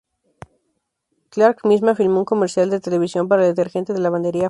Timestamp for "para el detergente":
3.27-3.93